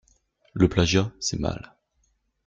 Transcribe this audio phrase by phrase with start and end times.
[0.55, 1.75] Le plagiat c'est mal.